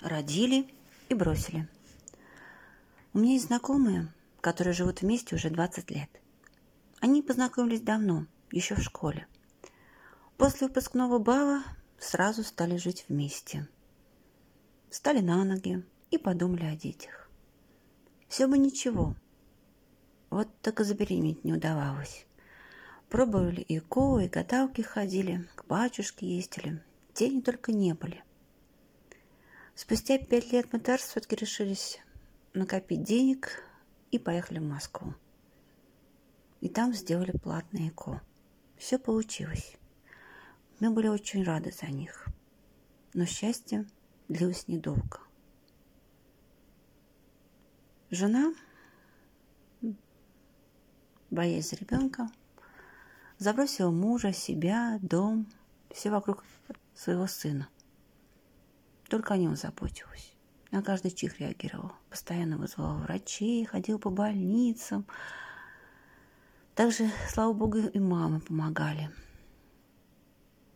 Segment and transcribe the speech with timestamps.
[0.00, 0.72] родили
[1.08, 1.68] и бросили.
[3.12, 6.10] У меня есть знакомые, которые живут вместе уже 20 лет.
[7.00, 9.26] Они познакомились давно, еще в школе.
[10.36, 11.62] После выпускного бала
[11.98, 13.68] сразу стали жить вместе.
[14.90, 17.28] Встали на ноги и подумали о детях.
[18.28, 19.14] Все бы ничего.
[20.30, 22.26] Вот так и забеременеть не удавалось.
[23.08, 26.80] Пробовали и ко, и гадалки ходили, к батюшке ездили.
[27.14, 28.22] Денег только не были.
[29.80, 32.00] Спустя пять лет мы даже все-таки решились
[32.52, 33.64] накопить денег
[34.10, 35.14] и поехали в Москву.
[36.60, 38.20] И там сделали платное ЭКО.
[38.76, 39.78] Все получилось.
[40.80, 42.28] Мы были очень рады за них.
[43.14, 43.86] Но счастье
[44.28, 45.20] длилось недолго.
[48.10, 48.52] Жена,
[51.30, 52.30] боясь за ребенка,
[53.38, 55.50] забросила мужа, себя, дом,
[55.90, 56.44] все вокруг
[56.94, 57.70] своего сына.
[59.10, 60.32] Только о нем заботилась.
[60.70, 61.92] На каждый чих реагировал.
[62.10, 65.04] Постоянно вызывал врачей, ходил по больницам.
[66.76, 69.10] Также, слава богу, и мамы помогали.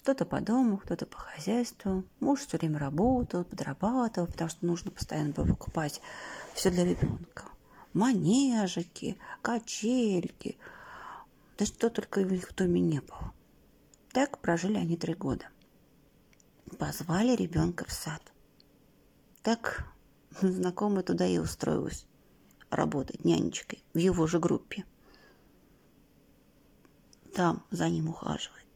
[0.00, 2.02] Кто-то по дому, кто-то по хозяйству.
[2.18, 6.00] Муж все время работал, подрабатывал, потому что нужно постоянно было покупать
[6.52, 7.44] все для ребенка.
[7.92, 10.58] Манежики, качельки.
[11.58, 13.32] Да что только в их доме не было.
[14.12, 15.46] Так прожили они три года.
[16.78, 18.22] Позвали ребенка в сад.
[19.42, 19.86] Так
[20.40, 22.06] знакомая туда и устроилась
[22.70, 24.84] работать нянечкой в его же группе.
[27.34, 28.66] Там за ним ухаживает.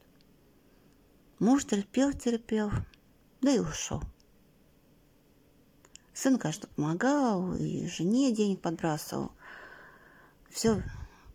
[1.39, 2.71] Муж терпел, терпел,
[3.41, 4.01] да и ушел.
[6.13, 9.31] Сын, конечно, помогал, и жене денег подбрасывал.
[10.49, 10.83] Все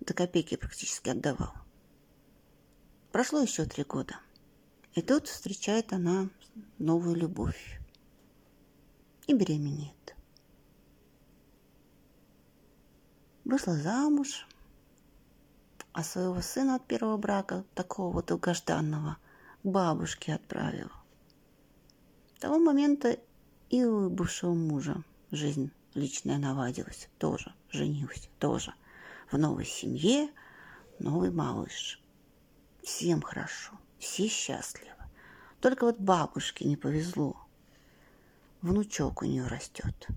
[0.01, 1.53] до копейки практически отдавал.
[3.11, 4.21] Прошло еще три года.
[4.97, 6.31] И тут встречает она
[6.79, 7.79] новую любовь
[9.27, 10.17] и беременеет.
[13.45, 14.49] Вышла замуж,
[15.93, 19.19] а своего сына от первого брака, такого вот долгожданного,
[19.63, 20.91] бабушке отправила.
[22.35, 23.19] С того момента
[23.69, 28.73] и у бывшего мужа жизнь личная навадилась, тоже женился, тоже
[29.31, 30.31] в новой семье,
[30.99, 32.01] новый малыш.
[32.83, 34.93] Всем хорошо, все счастливы.
[35.61, 37.47] Только вот бабушке не повезло
[38.67, 40.09] внучок у нее растет.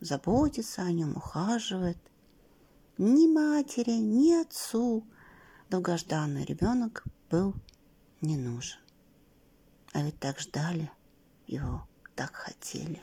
[0.00, 1.98] Заботится о нем, ухаживает.
[2.98, 5.06] Ни матери, ни отцу
[5.70, 7.54] долгожданный ребенок был
[8.20, 8.78] не нужен.
[9.92, 10.90] А ведь так ждали
[11.46, 13.02] его, так хотели.